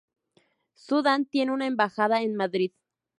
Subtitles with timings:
[0.73, 2.71] Sudán tiene una embajada en Madrid.